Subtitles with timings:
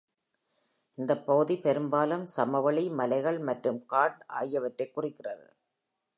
[0.97, 5.47] இந்த பகுதி பெரும்பாலும் சமவெளி, மலைகள் மற்றும் கார்ட் ஆகியவற்றைக் குறிக்கிறது.